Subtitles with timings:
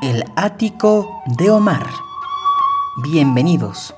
[0.00, 1.84] El ático de Omar.
[3.02, 3.92] Bienvenidos.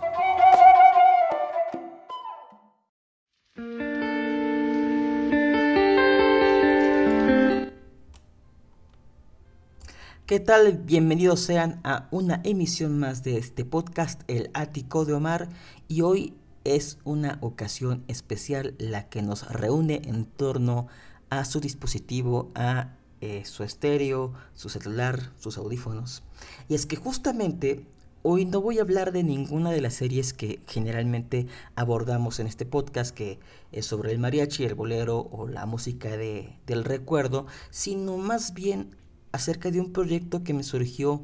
[10.24, 10.78] ¿Qué tal?
[10.78, 15.50] Bienvenidos sean a una emisión más de este podcast, El Ático de Omar.
[15.86, 20.86] Y hoy es una ocasión especial la que nos reúne en torno
[21.28, 26.22] a su dispositivo, a eh, su estéreo, su celular, sus audífonos.
[26.68, 27.84] Y es que justamente
[28.22, 32.66] hoy no voy a hablar de ninguna de las series que generalmente abordamos en este
[32.66, 33.38] podcast, que
[33.72, 38.96] es sobre el mariachi, el bolero o la música de, del recuerdo, sino más bien
[39.32, 41.22] acerca de un proyecto que me surgió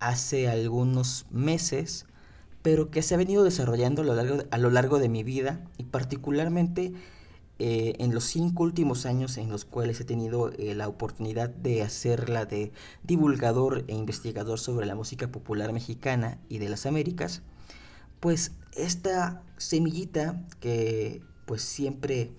[0.00, 2.06] hace algunos meses
[2.62, 5.64] pero que se ha venido desarrollando a lo largo, a lo largo de mi vida
[5.76, 6.92] y particularmente
[7.60, 11.82] eh, en los cinco últimos años en los cuales he tenido eh, la oportunidad de
[11.82, 12.70] hacerla de
[13.02, 17.42] divulgador e investigador sobre la música popular mexicana y de las Américas,
[18.20, 22.30] pues esta semillita que pues siempre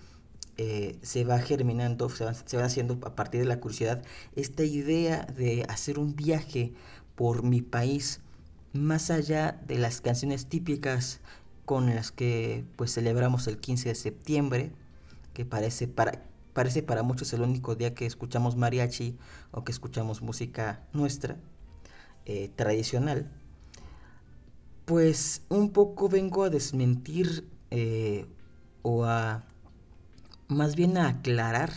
[0.56, 4.04] eh, se va germinando, se va, se va haciendo a partir de la curiosidad,
[4.36, 6.74] esta idea de hacer un viaje
[7.16, 8.22] por mi país,
[8.72, 11.20] más allá de las canciones típicas
[11.66, 14.72] con las que pues celebramos el 15 de septiembre,
[15.40, 19.18] que parece para, parece para muchos el único día que escuchamos mariachi
[19.52, 21.38] o que escuchamos música nuestra,
[22.26, 23.32] eh, tradicional,
[24.84, 28.26] pues un poco vengo a desmentir eh,
[28.82, 29.46] o a
[30.50, 31.72] más bien a aclarar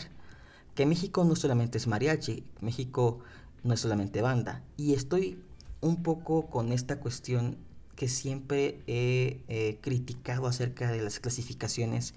[0.75, 3.19] que México no solamente es mariachi, México
[3.63, 5.41] no es solamente banda, y estoy
[5.79, 7.55] un poco con esta cuestión
[7.95, 12.13] que siempre he criticado acerca de las clasificaciones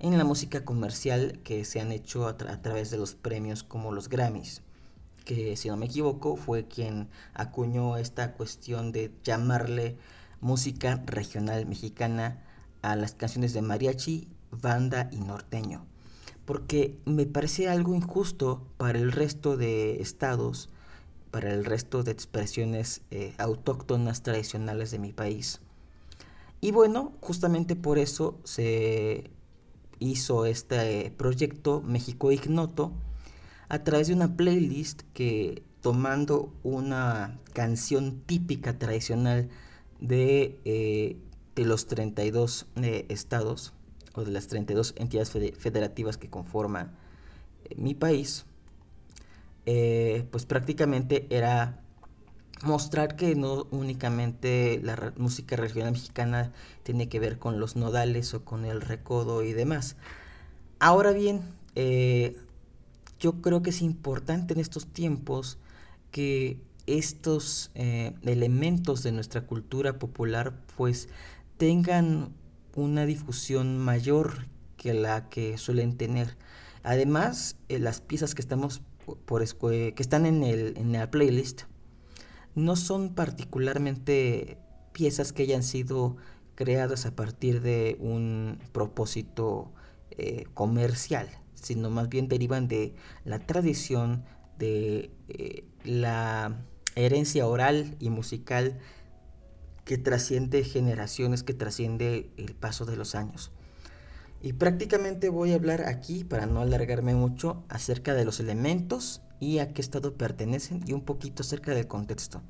[0.00, 4.08] en la música comercial que se han hecho a, través de los premios como los
[4.08, 4.62] Grammys,
[5.24, 9.96] que si no me equivoco fue quien acuñó esta cuestión de llamarle
[10.40, 12.44] música regional mexicana
[12.82, 15.84] a las canciones de mariachi, banda y norteño,
[16.44, 20.70] porque me parece algo injusto para el resto de estados
[21.30, 25.60] para el resto de expresiones eh, autóctonas tradicionales de mi país.
[26.60, 29.30] Y bueno, justamente por eso se
[29.98, 32.92] hizo este proyecto México Ignoto
[33.68, 39.48] a través de una playlist que tomando una canción típica tradicional
[40.00, 41.16] de, eh,
[41.54, 43.72] de los 32 eh, estados
[44.14, 46.96] o de las 32 entidades federativas que conforman
[47.76, 48.46] mi país,
[49.66, 51.82] eh, pues prácticamente era
[52.62, 56.52] mostrar que no únicamente la música regional mexicana
[56.82, 59.96] tiene que ver con los nodales o con el recodo y demás.
[60.80, 61.42] Ahora bien,
[61.74, 62.36] eh,
[63.20, 65.58] yo creo que es importante en estos tiempos
[66.10, 71.08] que estos eh, elementos de nuestra cultura popular pues
[71.58, 72.32] tengan
[72.74, 76.36] una difusión mayor que la que suelen tener.
[76.82, 78.80] Además, las piezas que estamos
[79.26, 81.62] por, que están en, el, en la playlist
[82.58, 84.58] no son particularmente
[84.92, 86.16] piezas que hayan sido
[86.54, 89.72] creadas a partir de un propósito
[90.10, 94.24] eh, comercial, sino más bien derivan de la tradición,
[94.58, 96.64] de eh, la
[96.96, 98.78] herencia oral y musical
[99.84, 103.52] que trasciende generaciones, que trasciende el paso de los años.
[104.42, 109.58] Y prácticamente voy a hablar aquí, para no alargarme mucho, acerca de los elementos y
[109.58, 112.42] a qué estado pertenecen y un poquito acerca del contexto.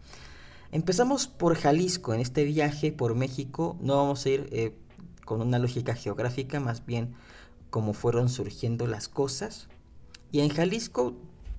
[0.71, 4.75] Empezamos por Jalisco, en este viaje por México no vamos a ir eh,
[5.25, 7.15] con una lógica geográfica, más bien
[7.71, 9.69] cómo fueron surgiendo las cosas.
[10.31, 11.15] Y en Jalisco,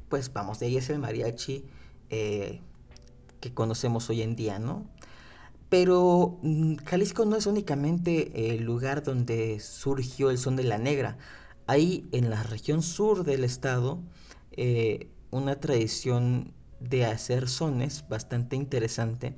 [0.10, 1.66] pues vamos, de ahí es el mariachi
[2.10, 2.62] eh,
[3.40, 4.86] que conocemos hoy en día, ¿no?
[5.70, 11.18] Pero mm, Jalisco no es únicamente el lugar donde surgió el son de la negra.
[11.68, 14.00] Hay en la región sur del estado
[14.52, 19.36] eh, una tradición de hacer sones bastante interesante.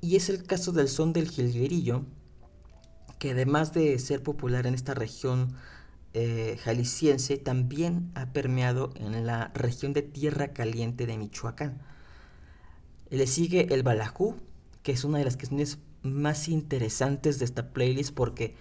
[0.00, 2.04] Y es el caso del son del jilguerillo,
[3.18, 5.54] que además de ser popular en esta región
[6.14, 11.82] eh, jalisciense, también ha permeado en la región de Tierra Caliente de Michoacán.
[13.10, 14.36] Le sigue el balajú,
[14.82, 18.54] que es una de las canciones más interesantes de esta playlist porque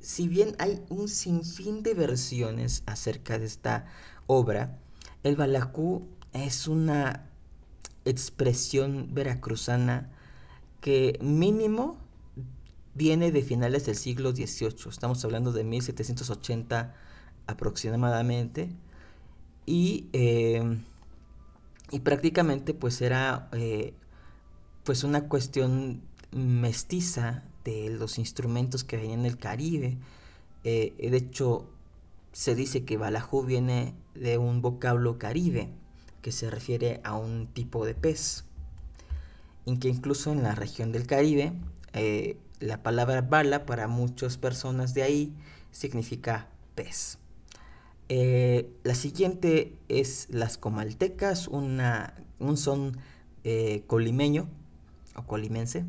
[0.00, 3.86] si bien hay un sinfín de versiones acerca de esta
[4.26, 4.78] obra,
[5.22, 7.28] el balacú es una
[8.04, 10.10] expresión veracruzana
[10.80, 11.98] que mínimo
[12.94, 16.94] viene de finales del siglo XVIII, estamos hablando de 1780
[17.46, 18.70] aproximadamente,
[19.66, 20.78] y eh,
[21.90, 23.94] y prácticamente pues era eh,
[24.84, 29.98] pues una cuestión mestiza de los instrumentos que venían del Caribe.
[30.64, 31.66] Eh, de hecho,
[32.32, 35.70] se dice que Balajú viene de un vocablo caribe,
[36.22, 38.44] que se refiere a un tipo de pez.
[39.64, 41.52] Y que incluso en la región del Caribe,
[41.92, 45.34] eh, la palabra bala para muchas personas de ahí
[45.70, 47.18] significa pez.
[48.08, 52.96] Eh, la siguiente es las comaltecas, una, un son
[53.86, 54.46] colimeño
[55.16, 55.86] o colimense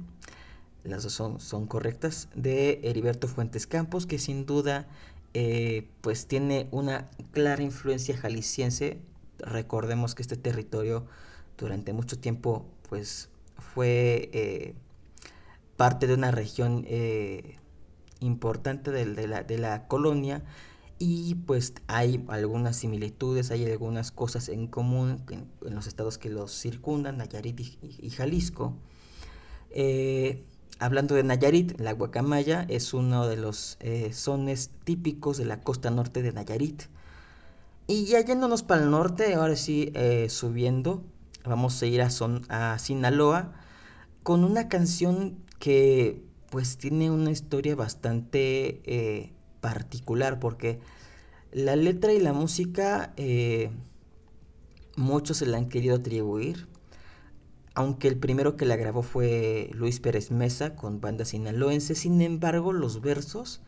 [0.84, 4.88] las dos son, son correctas, de Heriberto Fuentes Campos, que sin duda
[5.34, 9.00] eh, pues tiene una clara influencia jalisciense.
[9.40, 11.06] Recordemos que este territorio
[11.58, 14.76] durante mucho tiempo pues fue eh,
[15.78, 17.58] parte de una región eh,
[18.20, 20.44] importante de, la, de, la, colonia
[20.98, 26.52] y pues hay algunas similitudes, hay algunas cosas en común en, los estados que los
[26.52, 28.76] circundan, Nayarit y, y Jalisco.
[30.82, 35.90] Hablando de Nayarit, la guacamaya es uno de los eh, sones típicos de la costa
[35.92, 36.84] norte de Nayarit.
[37.86, 41.04] Y ya yéndonos para el norte, ahora sí eh, subiendo,
[41.44, 43.52] vamos a ir a, son, a Sinaloa
[44.24, 50.80] con una canción que pues tiene una historia bastante eh, particular porque
[51.52, 53.14] la letra y la música
[54.96, 56.68] muchos se la han querido atribuir
[57.80, 62.74] aunque el primero que la grabó fue Luis Pérez Mesa con banda sinaloense, sin embargo
[62.74, 63.62] los versos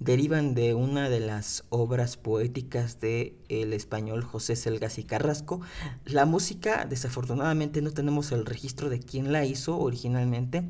[0.00, 5.60] derivan de una de las obras poéticas de el español José Selgas y Carrasco.
[6.04, 10.64] La música, desafortunadamente, no tenemos el registro de quién la hizo originalmente,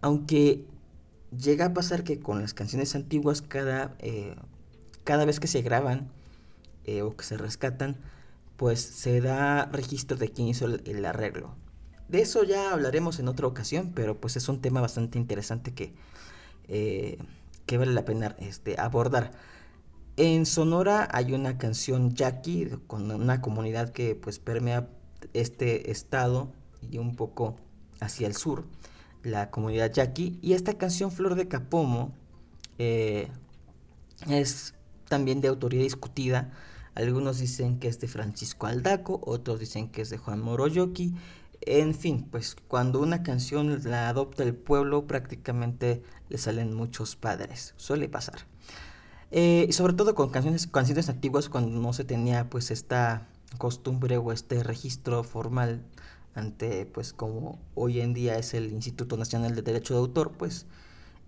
[0.00, 0.64] aunque
[1.30, 4.34] llega a pasar que con las canciones antiguas cada, eh,
[5.04, 6.10] cada vez que se graban
[6.86, 7.98] eh, o que se rescatan,
[8.56, 11.54] pues se da registro de quién hizo el arreglo.
[12.10, 15.94] De eso ya hablaremos en otra ocasión, pero pues es un tema bastante interesante que,
[16.66, 17.18] eh,
[17.66, 19.30] que vale la pena este, abordar.
[20.16, 24.88] En Sonora hay una canción Jackie con una comunidad que pues permea
[25.34, 26.52] este estado
[26.82, 27.54] y un poco
[28.00, 28.64] hacia el sur,
[29.22, 30.36] la comunidad Jackie.
[30.42, 32.12] Y esta canción Flor de Capomo
[32.78, 33.28] eh,
[34.28, 34.74] es
[35.08, 36.50] también de autoría discutida.
[36.96, 41.14] Algunos dicen que es de Francisco Aldaco, otros dicen que es de Juan Moroyoki
[41.62, 47.74] en fin, pues cuando una canción la adopta el pueblo prácticamente le salen muchos padres,
[47.76, 48.46] suele pasar.
[49.30, 53.28] Eh, sobre todo con canciones, canciones antiguas cuando no se tenía pues esta
[53.58, 55.84] costumbre o este registro formal
[56.34, 60.66] ante pues como hoy en día es el Instituto Nacional de Derecho de Autor, pues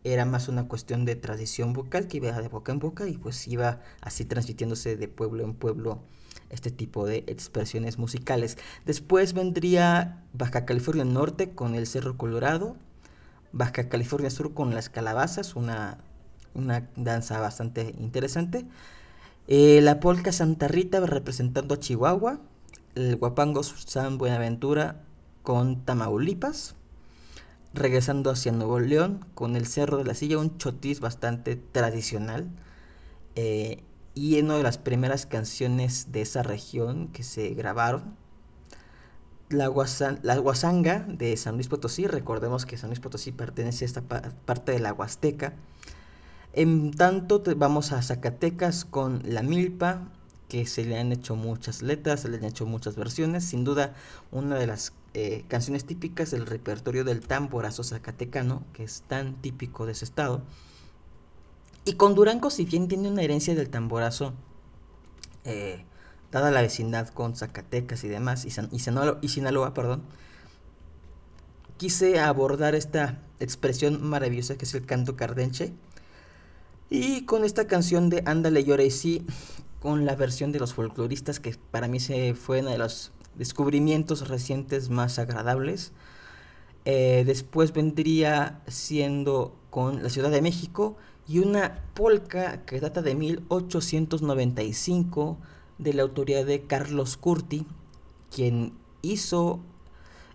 [0.04, 3.46] era más una cuestión de tradición vocal que iba de boca en boca y pues
[3.48, 6.02] iba así transmitiéndose de pueblo en pueblo
[6.52, 8.58] este tipo de expresiones musicales.
[8.86, 12.76] Después vendría Baja California Norte con el Cerro Colorado,
[13.52, 15.98] Baja California Sur con las calabazas, una,
[16.54, 18.66] una danza bastante interesante.
[19.48, 22.40] Eh, la polca Santa Rita representando a Chihuahua,
[22.94, 25.02] el guapango San Buenaventura
[25.42, 26.76] con Tamaulipas,
[27.74, 32.48] regresando hacia Nuevo León con el Cerro de la Silla, un chotis bastante tradicional.
[33.34, 33.82] Eh,
[34.14, 38.16] y una de las primeras canciones de esa región que se grabaron.
[39.48, 39.70] La,
[40.22, 44.72] la Guasanga de San Luis Potosí, recordemos que San Luis Potosí pertenece a esta parte
[44.72, 45.54] de la Huasteca.
[46.54, 50.08] En tanto vamos a Zacatecas con La Milpa,
[50.48, 53.44] que se le han hecho muchas letras, se le han hecho muchas versiones.
[53.44, 53.94] Sin duda,
[54.30, 59.86] una de las eh, canciones típicas del repertorio del tamborazo zacatecano, que es tan típico
[59.86, 60.42] de ese estado.
[61.84, 64.34] Y con Durango, si bien tiene una herencia del tamborazo,
[65.44, 65.84] eh,
[66.30, 70.02] dada la vecindad con Zacatecas y demás, y, y, Sinaloa, perdón,
[71.78, 75.72] quise abordar esta expresión maravillosa que es el canto cardenche.
[76.88, 79.26] Y con esta canción de Ándale, llora y sí,
[79.80, 84.28] con la versión de los folcloristas, que para mí se fue uno de los descubrimientos
[84.28, 85.92] recientes más agradables.
[86.84, 90.96] Eh, después vendría siendo con la Ciudad de México
[91.32, 95.38] y una polca que data de 1895
[95.78, 97.66] de la autoría de Carlos Curti,
[98.30, 99.60] quien hizo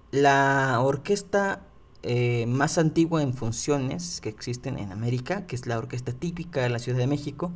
[0.10, 1.62] la orquesta
[2.02, 6.70] eh, más antigua en funciones que existen en América, que es la orquesta típica de
[6.70, 7.52] la Ciudad de México.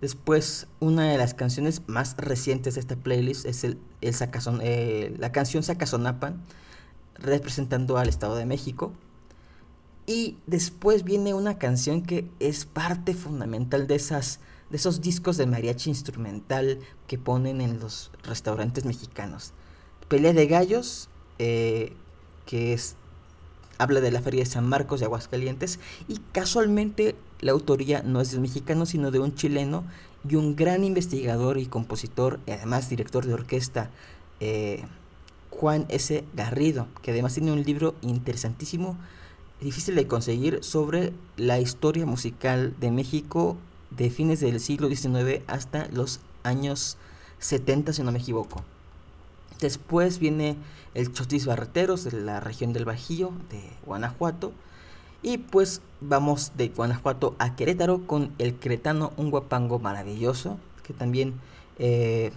[0.00, 4.16] Después, una de las canciones más recientes de esta playlist es el, el
[4.62, 6.42] eh, la canción Sacazonapan,
[7.14, 8.92] representando al Estado de México.
[10.10, 15.46] Y después viene una canción que es parte fundamental de esas de esos discos de
[15.46, 19.52] mariachi instrumental que ponen en los restaurantes mexicanos.
[20.08, 21.92] Pelea de Gallos, eh,
[22.44, 22.96] que es
[23.78, 28.32] habla de la Feria de San Marcos de Aguascalientes y casualmente la autoría no es
[28.32, 29.84] de un mexicano sino de un chileno
[30.28, 33.90] y un gran investigador y compositor y además director de orquesta
[34.40, 34.82] eh,
[35.50, 36.24] Juan S.
[36.34, 38.98] Garrido que además tiene un libro interesantísimo
[39.60, 43.56] difícil de conseguir sobre la historia musical de México
[43.90, 46.96] de fines del siglo XIX hasta los años
[47.38, 48.62] 70 si no me equivoco.
[49.60, 50.56] Después viene
[50.94, 54.52] el Chotis Barreteros de la región del Bajío de Guanajuato.
[55.22, 61.34] Y pues vamos de Guanajuato a Querétaro con el cretano Un Guapango maravilloso, que también
[61.78, 62.32] eh,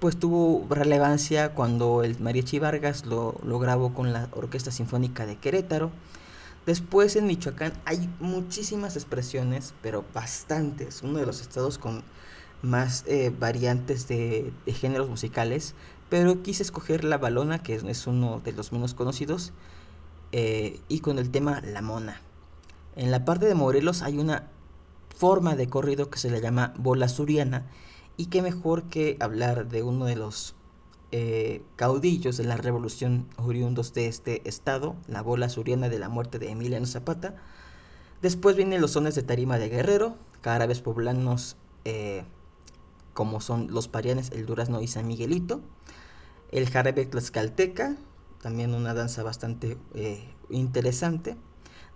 [0.00, 5.90] pues tuvo relevancia cuando el Mariachi Vargas lo, grabó con la Orquesta Sinfónica de Querétaro.
[6.66, 11.02] Después en Michoacán hay muchísimas expresiones, pero bastantes.
[11.02, 12.02] Uno de los estados con
[12.62, 15.74] más eh, variantes de, géneros musicales,
[16.10, 19.52] pero quise escoger la balona, que es, uno de los menos conocidos,
[20.32, 22.20] eh, y con el tema La Mona.
[22.96, 24.48] En la parte de Morelos hay una
[25.16, 27.66] forma de corrido que se le llama bola suriana,
[28.16, 30.54] y qué mejor que hablar de uno de los
[31.12, 36.38] eh, caudillos de la revolución oriundos de este estado, la bola suriana de la muerte
[36.38, 37.36] de Emiliano Zapata.
[38.22, 40.16] Después vienen los sones de tarima de Guerrero,
[40.54, 41.56] árabes poblanos
[43.14, 45.60] como son los parianes, el durazno y San Miguelito.
[46.50, 47.96] El jarabe tlaxcalteca,
[48.42, 51.36] también una danza bastante eh, interesante.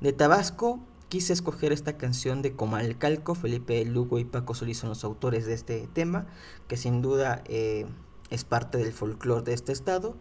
[0.01, 5.03] De Tabasco quise escoger esta canción de Comalcalco, Felipe Lugo y Paco Solís son los
[5.03, 6.27] autores de este tema,
[6.69, 7.87] que sin duda eh,
[8.31, 10.17] es parte del folclore de este estado.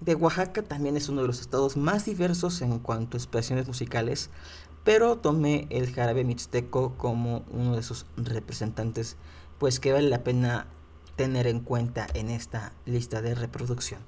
[0.00, 4.28] De Oaxaca también es uno de los estados más diversos en cuanto a expresiones musicales,
[4.82, 9.16] pero tomé el jarabe mixteco como uno de sus representantes
[9.58, 10.66] pues que vale la pena
[11.14, 14.00] tener en cuenta en esta lista de reproducción.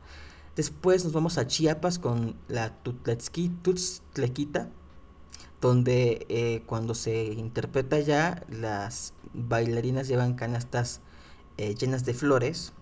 [0.57, 4.71] Después nos vamos a Chiapas con la Tutztlequita,
[5.67, 11.01] donde eh, cuando se interpreta ya las bailarinas llevan canastas
[11.59, 12.73] eh, llenas de flores,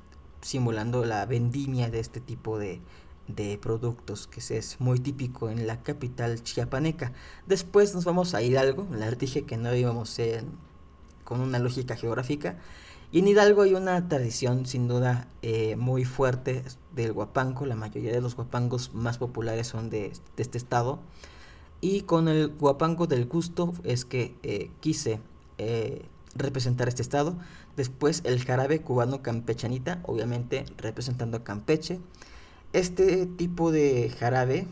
[0.41, 2.81] simulando la vendimia de este tipo de,
[3.29, 7.12] de productos, que es muy típico en la capital chiapaneca.
[7.47, 10.53] Después nos vamos a Hidalgo, les dije que no íbamos en
[11.25, 12.57] con una lógica geográfica.
[13.11, 16.64] Y en Hidalgo hay una tradición sin duda eh, muy fuerte
[16.95, 21.00] del guapango, la mayoría de los guapangos más populares son de, este estado.
[21.85, 25.21] Y con el guapango del gusto es que eh, quise
[25.59, 27.37] eh, representar este estado.
[27.76, 32.00] Después el jarabe cubano campechanita, obviamente representando a Campeche.
[32.73, 34.67] Este tipo de jarabe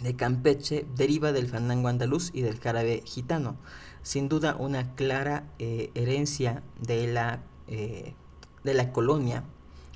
[0.00, 3.58] de Campeche deriva del fandango andaluz y del jarabe gitano
[4.02, 8.14] sin duda una clara eh, herencia de la, de
[8.72, 9.44] la colonia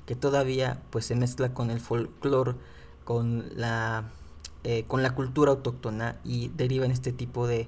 [0.05, 2.57] que todavía pues se mezcla con el folclore,
[3.05, 4.11] con la,
[4.63, 7.67] eh, con la cultura autóctona y deriva en este tipo de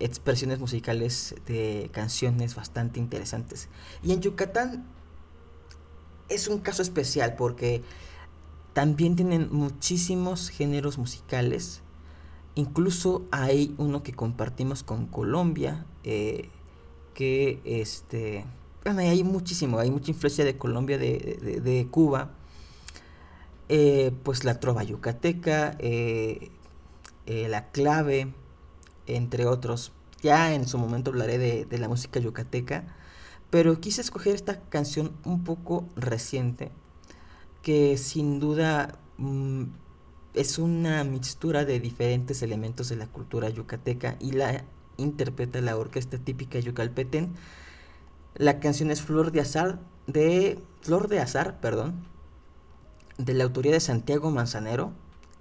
[0.00, 3.68] expresiones musicales de canciones bastante interesantes.
[4.02, 4.86] Y en Yucatán
[6.30, 7.82] es un caso especial porque
[8.72, 11.82] también tienen muchísimos géneros musicales
[12.58, 16.48] Incluso hay uno que compartimos con Colombia, eh,
[17.14, 18.44] que este,
[18.82, 22.32] bueno, hay muchísimo, hay mucha influencia de Colombia, de, Cuba,
[23.68, 26.50] eh, pues la trova yucateca, eh,
[27.26, 28.32] la clave,
[29.06, 29.92] entre otros.
[30.22, 32.84] Ya en su momento hablaré de, la música yucateca,
[33.50, 36.70] pero quise escoger esta canción un poco reciente,
[37.62, 38.98] que sin duda...
[39.18, 39.64] Mm,
[40.34, 44.64] es una mixtura de diferentes elementos de la cultura yucateca y la
[44.96, 47.34] interpreta la orquesta típica yucalpetén.
[48.34, 52.04] La canción es Flor de Azar de Flor de Azar, perdón,
[53.18, 54.92] de la autoría de Santiago Manzanero,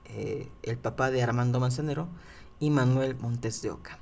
[0.06, 2.08] eh, el papá de Armando Manzanero
[2.60, 4.00] y Manuel Montes de Oca.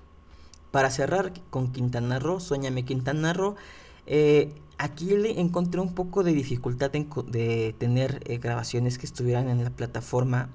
[0.71, 3.55] Para cerrar con Quintana Roo, Sueñame Quintana Roo,
[4.07, 9.63] eh, aquí le encontré un poco de dificultad de tener eh, grabaciones que estuvieran en
[9.63, 10.49] la plataforma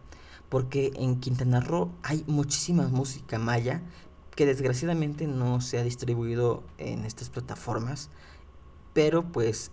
[0.48, 3.82] porque en Quintana Roo hay muchísima música maya
[4.34, 8.10] que desgraciadamente no se ha distribuido en estas plataformas,
[8.94, 9.70] pero pues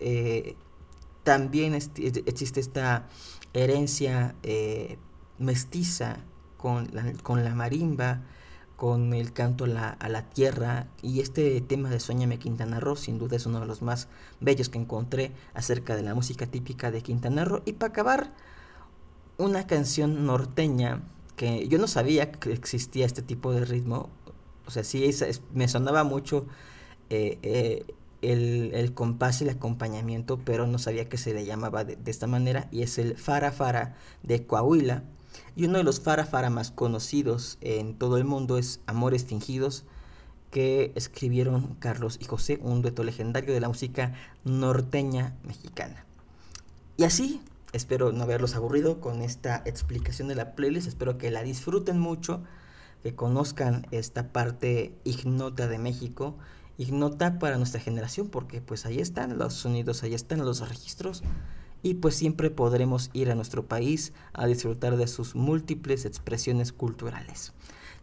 [1.28, 3.10] también existe esta
[3.54, 4.98] herencia eh,
[5.40, 6.20] mestiza
[6.56, 8.22] con la, con la marimba,
[8.78, 10.88] con el canto a la, tierra.
[11.02, 14.08] Y este tema de Sueñame Quintana Roo sin duda es uno de los más
[14.40, 17.62] bellos que encontré acerca de la música típica de Quintana Roo.
[17.66, 18.32] Y para acabar
[19.38, 21.02] una canción norteña
[21.36, 24.10] que yo no sabía que existía este tipo de ritmo.
[24.66, 25.14] O sea, sí,
[25.54, 26.46] me sonaba mucho
[27.10, 27.86] eh, eh,
[28.22, 32.68] el, compás y el acompañamiento, pero no sabía que se le llamaba de, esta manera,
[32.72, 35.04] y es el Fara Fara de Coahuila.
[35.56, 39.86] Y uno de los Fara Fara más conocidos en todo el mundo es Amores Fingidos,
[40.52, 46.06] que escribieron Carlos y José, un dueto legendario de la música norteña mexicana.
[46.96, 47.42] Y así,
[47.74, 52.44] espero no haberlos aburrido con esta explicación de la playlist, espero que la disfruten mucho,
[53.04, 56.38] que conozcan esta parte ignota de México
[56.78, 61.24] ignota para nuestra generación porque pues ahí están los sonidos, ahí están los registros
[61.84, 67.54] y pues siempre podremos ir a nuestro país a disfrutar de sus múltiples expresiones culturales.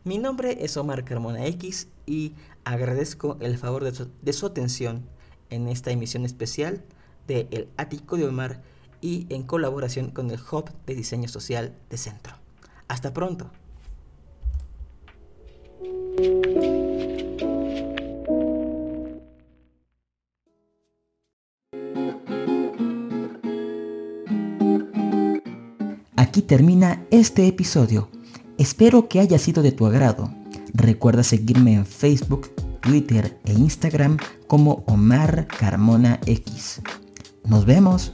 [0.05, 5.07] Mi nombre es Omar Carmona X y agradezco el favor de su, atención
[5.51, 6.85] en esta emisión especial
[7.27, 8.63] de El Ático de Omar
[9.01, 12.35] y en colaboración con el Hub de Diseño Social de Centro.
[12.89, 13.51] Hasta pronto.
[26.35, 28.11] Aquí termina este episodio.
[28.59, 30.35] Espero que haya sido de tu agrado.
[30.73, 32.51] Recuerda seguirme en Facebook,
[32.81, 34.17] Twitter e Instagram
[34.49, 36.83] como Omar Carmona X.
[37.45, 38.13] Nos vemos.